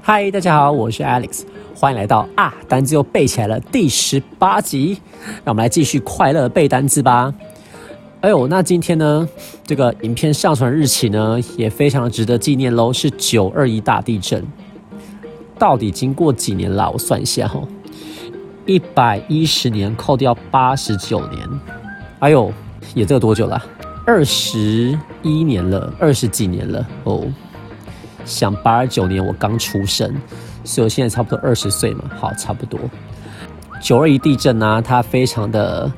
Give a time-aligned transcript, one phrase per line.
[0.00, 1.42] 嗨，大家好，我是 Alex，
[1.74, 4.98] 欢迎来到啊单字又背起来了第十八集，
[5.44, 7.32] 让我们来继续快乐背单字吧。
[8.22, 9.28] 哎呦，那今天呢，
[9.64, 14.42] 这个影片上传日期呢也非常值得纪念喽，是九二一大地震。
[15.58, 16.90] 到底经过几年了？
[16.90, 17.60] 我算一下哈，
[18.68, 21.48] 一百一十年扣掉八十九年，
[22.18, 22.52] 哎呦，
[22.94, 23.60] 也这个多久了？
[24.04, 27.24] 二十一年了，二十几年了哦。
[28.26, 30.14] 想八十九年我刚出生，
[30.64, 32.78] 所以我现在差不多二十岁嘛，好，差不多。
[33.80, 35.90] 九二一地震呢，它非常的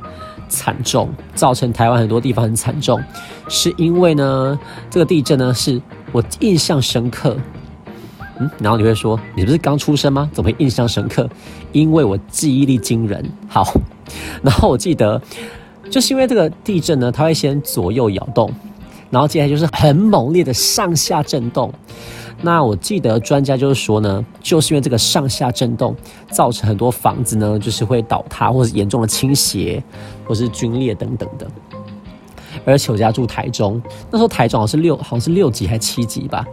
[0.48, 3.02] 惨重，造成台湾很多地方很惨重，
[3.48, 4.56] 是因为呢，
[4.88, 7.37] 这个地震呢是我印象深刻。
[8.40, 10.28] 嗯，然后你会说，你不是刚出生吗？
[10.32, 11.28] 怎么会印象深刻？
[11.72, 13.24] 因为我记忆力惊人。
[13.46, 13.72] 好，
[14.42, 15.20] 然后我记得，
[15.90, 18.50] 就是因为这个地震呢，它会先左右摇动，
[19.10, 21.73] 然后接下来就是很猛烈的上下震动。
[22.42, 25.95] 那我记得专家就是说呢，就是因为这个上下震动，
[26.30, 29.82] 造成很多房子呢就是会倒塌，或是严重的倾斜，
[30.24, 31.46] 或是龟裂等等的。
[32.64, 33.80] 而且我家住台中，
[34.10, 36.44] 那时候台中好像是六，好像是六级还是七级吧。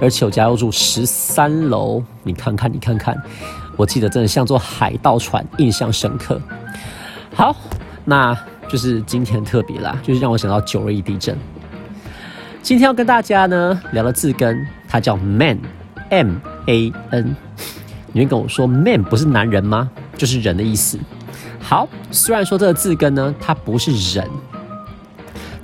[0.00, 3.16] 而且我家又住十三楼，你看看，你看看，
[3.76, 6.40] 我记得真的像坐海盗船，印象深刻。
[7.34, 7.56] 好，
[8.04, 8.36] 那
[8.68, 11.36] 就是今天特别啦，就是让我想到九二一地震。
[12.62, 17.36] 今天要跟大家呢聊的字根，它叫 man，m a n。
[18.12, 19.90] 你会跟我说 man 不是男人吗？
[20.16, 20.98] 就是人的意思。
[21.60, 24.30] 好，虽然说这个字根呢，它不是人，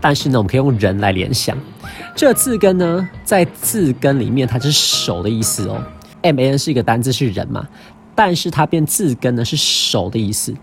[0.00, 1.56] 但是呢，我们可以用人来联想。
[2.16, 5.82] 这个字根呢，在字根里面，它是手的意思哦。
[6.22, 7.66] m a n 是一个单字，是人嘛？
[8.14, 10.54] 但是它变字根呢，是手的意思。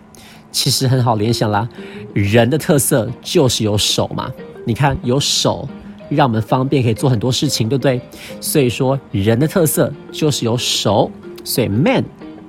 [0.52, 1.68] 其实很好联想啦，
[2.14, 4.32] 人的特色就是有手嘛。
[4.66, 5.68] 你看，有手。
[6.10, 8.00] 让我们方便可以做很多事情，对不对？
[8.40, 11.12] 所以说人的特色就是有手，
[11.44, 12.02] 所以 man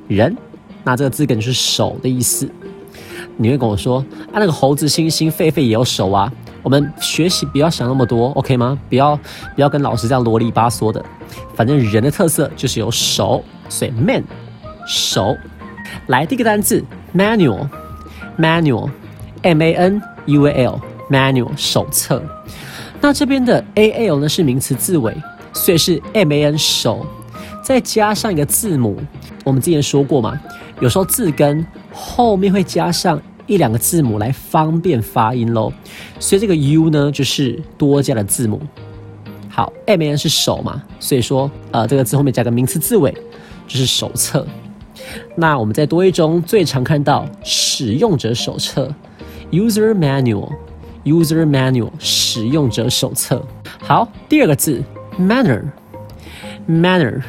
[0.06, 0.36] 人，
[0.84, 2.48] 那这个字根就是手的意思。
[3.36, 3.98] 你会跟我说
[4.32, 6.32] 啊，那个猴子、猩猩、狒狒也有手啊。
[6.62, 8.78] 我们学习不要想那么多，OK 吗？
[8.88, 9.16] 不要
[9.54, 11.04] 不要跟老师这样啰里吧嗦的。
[11.54, 14.24] 反正人的特色就是有手，所以 man
[14.86, 15.36] 手。
[16.08, 22.22] 来第一个单字 manual，manual，m a n u a l，manual 手册。
[23.00, 25.14] 那这边的 a l 呢是名词字尾，
[25.52, 27.06] 所以是 m a n 手，
[27.62, 29.00] 再加上一个字母。
[29.44, 30.38] 我们之前说过嘛，
[30.80, 35.72] 有时候字根后面会加上一两个字母来方便发音喽。
[36.20, 38.60] 所以这个 u 呢就是多加的字母。
[39.48, 43.12] 好，m n 是手嘛，所以说呃这个字后面加个名词字尾
[43.66, 44.46] 就是手册。
[45.34, 48.94] 那我们在多一中最常看到使用者手册
[49.50, 50.52] ，user manual。
[51.04, 53.42] User Manual 使用者手册。
[53.80, 54.82] 好，第二个字
[55.18, 57.22] Manner，Manner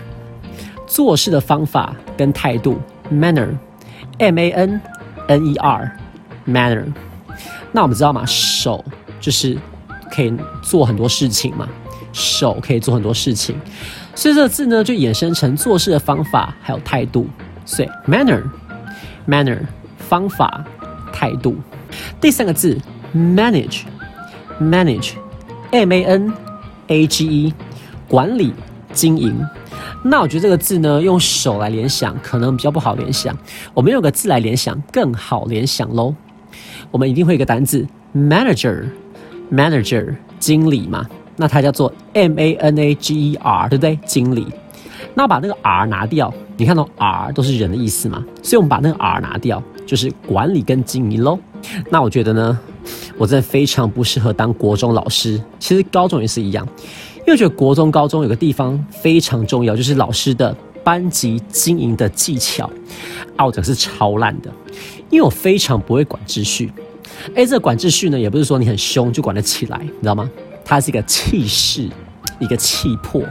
[0.86, 2.78] 做事的方法跟态度。
[3.10, 4.82] ，manner，m a n
[5.28, 5.98] n e r
[6.50, 6.86] Manner，。
[7.72, 8.84] 那我们知道嘛，手
[9.20, 9.58] 就是
[10.12, 11.68] 可以做很多事情嘛，
[12.12, 13.56] 手可以做很多事情，
[14.16, 17.28] 所以这个字呢就衍生成做事的方法还有态度。
[17.66, 19.60] 所以 Manner，Manner
[19.98, 20.66] 方法
[21.14, 21.56] 态度。
[22.20, 22.78] 第三个字。
[23.12, 23.86] Manage,
[24.62, 25.14] manage,
[25.72, 26.32] M A N
[26.90, 27.54] A G E，
[28.08, 28.54] 管理、
[28.94, 29.36] 经营。
[30.04, 33.36] 那我觉得这个字呢，用手来联想可能比较不好联想。
[33.74, 36.14] 我们用个字来联想更好联想喽。
[36.92, 37.86] 我们一定会一个单字
[38.16, 38.86] ，manager,
[39.52, 41.06] manager，经理嘛。
[41.36, 43.98] 那它叫做 M A N A G E R，对不对？
[44.06, 44.48] 经理。
[45.14, 48.24] 那把那个 R 拿掉，你看到 R 都是人的意思嘛？
[48.44, 51.40] 所以我们把那个 R 拿掉，就是管理跟经营喽。
[51.90, 52.60] 那我觉得呢？
[53.18, 56.66] 我真的非常不适合当国中老师，其实高中也是一样，
[57.20, 62.70] 因为我觉得国中、高中有个地方非常重要，就是老师的班级经营的技巧，
[63.36, 64.50] 啊，我真是超烂的，
[65.10, 66.72] 因为我非常不会管秩序。
[67.36, 70.30] 哎，这个管秩序呢，也不是说你很凶就管得起来，你知道吗？
[70.64, 71.90] 它是一个气势，
[72.40, 73.24] 一个气魄，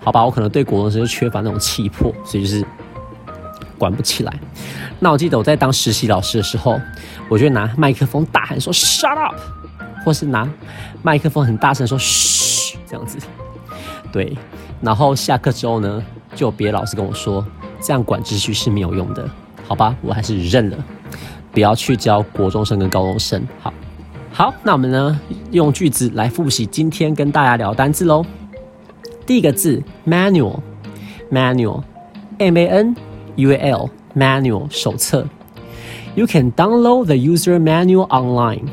[0.00, 0.24] 好吧？
[0.24, 2.64] 我可能对国中生就缺乏那种气魄，所以就是。
[3.76, 4.32] 管不起来。
[5.00, 6.80] 那我记得我在当实习老师的时候，
[7.28, 9.34] 我就拿麦克风大喊说 “shut up”，
[10.04, 10.48] 或是拿
[11.02, 13.18] 麦克风很大声说“嘘”这样子。
[14.12, 14.34] 对，
[14.80, 16.02] 然后下课之后呢，
[16.36, 17.44] 就别的老师跟我说，
[17.82, 19.28] 这样管秩序是没有用的。
[19.66, 20.76] 好吧，我还是认了，
[21.52, 23.46] 不要去教国中生跟高中生。
[23.60, 23.72] 好，
[24.32, 25.20] 好，那我们呢
[25.50, 28.24] 用句子来复习今天跟大家聊单字喽。
[29.26, 32.96] 第一个字 manual，manual，m a n。
[33.36, 35.26] U A L manual 手册
[36.14, 38.68] You can download the user manual online.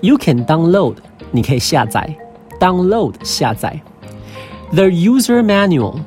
[0.00, 0.94] You can download，
[1.30, 2.16] 你可以下载
[2.58, 3.78] ，download 下载。
[4.72, 5.98] The user manual，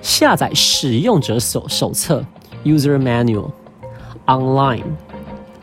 [0.00, 2.24] 下载使用者手手册
[2.63, 3.51] ，user manual
[4.25, 4.85] online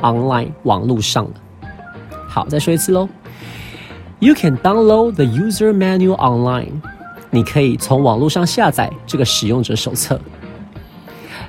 [0.01, 1.33] online 网络上的。
[2.29, 3.09] 好，再说一次喽。
[4.19, 6.83] You can download the user manual online.
[7.31, 10.21] 你可以从网络上下载这个使用者手册。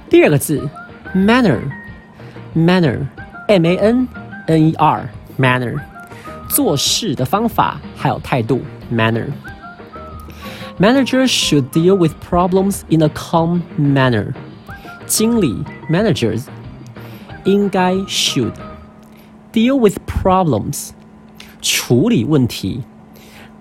[0.10, 0.70] 第二个字，
[1.16, 4.08] manner，manner，m a n
[4.48, 5.80] n e r，manner，
[6.50, 8.60] 做事的方法还有态度，
[8.92, 14.34] manner。Managers should deal with problems in a calm manner。
[15.07, 16.45] 经理 managers
[17.45, 18.53] 应该 should
[19.53, 20.91] deal with problems，
[21.61, 22.83] 处理问题。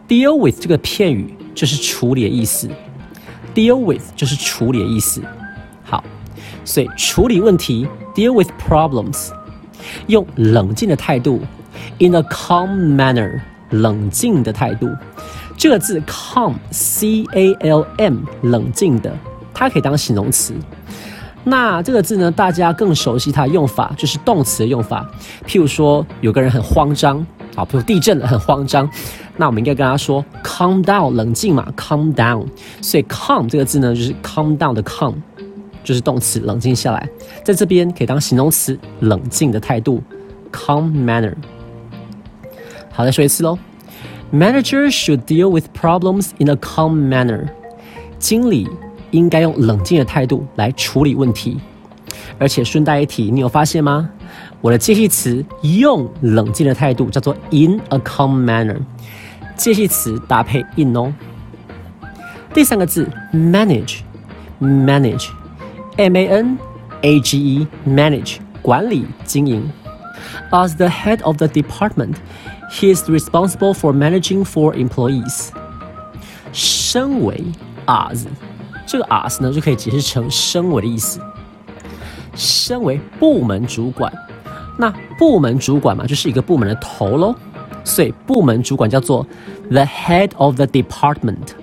[0.07, 2.69] Deal with 这个片语就是处理的意思
[3.55, 5.21] ，deal with 就是处理的意思。
[5.83, 6.03] 好，
[6.65, 9.29] 所以处理问题，deal with problems，
[10.07, 11.41] 用冷静的态度
[11.99, 13.39] ，in a calm manner，
[13.69, 14.89] 冷静的态度。
[15.57, 19.17] 这个字 calm，c a l m，冷静的，
[19.53, 20.53] 它可以当形容词。
[21.43, 25.09] 那这个字呢，大家更熟悉它的用法，就是动词的用法。
[25.47, 27.25] 譬如说，有个人很慌张。
[27.53, 28.89] 啊，比如地震了，很慌张，
[29.35, 32.45] 那我们应该跟他说 calm down，冷静嘛，calm down。
[32.79, 35.15] 所以 calm 这个字呢，就是 calm down 的 calm，
[35.83, 37.09] 就是动词，冷静下来。
[37.43, 40.01] 在这边可以当形容词，冷静的态度
[40.49, 41.33] ，calm manner。
[42.89, 43.59] 好，再说一次喽
[44.31, 47.49] ，Managers should deal with problems in a calm manner。
[48.17, 48.69] 经理
[49.10, 51.58] 应该用冷静的态度来处理问题。
[52.38, 54.10] 而且顺带一提，你有发现吗？
[54.60, 58.76] 我的介系词用冷静的态度叫做 in a calm manner，
[59.56, 61.14] 介系词搭配 in 哦。
[62.52, 66.58] 第三个字 manage，manage，m a n
[67.02, 69.70] a g e，manage 管理经营。
[70.50, 72.16] As the head of the department,
[72.70, 75.50] he is responsible for managing four employees。
[76.52, 77.40] 身为
[77.86, 78.26] as，
[78.91, 81.21] 这个 us 呢就可以解释成身为的意思。
[82.35, 84.11] 身为部门主管。
[84.77, 87.33] 那部门主管嘛，就是一个部门的头喽，
[87.85, 89.25] 所以部门主管叫做
[89.69, 91.53] the head of the department。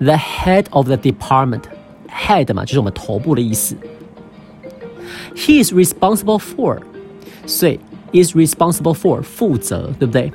[0.00, 3.74] the head of the department，head 嘛，就是我们头部的意思。
[5.34, 6.80] He is responsible for，
[7.46, 7.80] 所以
[8.12, 10.30] is responsible for 负责，对不对？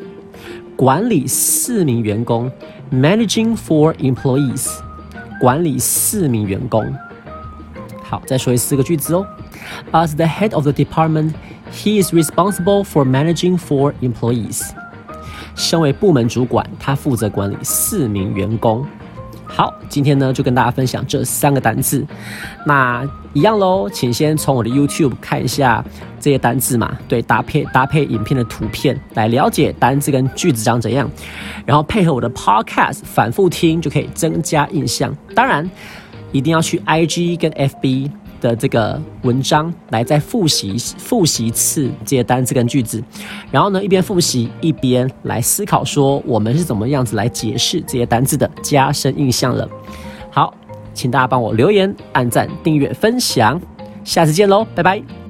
[0.75, 2.51] 管理四名员工
[2.91, 4.69] ，managing four employees，
[5.39, 6.93] 管理四名员工。
[8.03, 9.25] 好，再说一四个句子哦。
[9.91, 11.33] As the head of the department,
[11.71, 14.71] he is responsible for managing four employees.
[15.55, 18.85] 身为部门主管，他负责管理四名员工。
[19.45, 22.05] 好，今天呢就跟大家分享这三个单字。
[22.65, 23.03] 那
[23.33, 25.83] 一样喽，请先从我的 YouTube 看一下
[26.19, 31.09] 这些单字嘛，对，搭配搭配影片的图片来了解单字跟句子长怎样，
[31.65, 35.15] 然后配合我的 Podcast 反复听，就可以增加印象。
[35.33, 35.69] 当然。
[36.31, 38.07] 一定要去 IG 跟 FB
[38.39, 43.03] 的这个文章来再复习复习一次这些单词跟句子，
[43.49, 49.67] 然后呢一边复习一边来思考说我们是怎么样子来解释这些单字的，加深印象了。
[50.29, 50.53] 好，
[50.93, 53.59] 请大家帮我留言、按赞、订阅、分享，
[54.03, 55.28] 下次见喽，拜拜。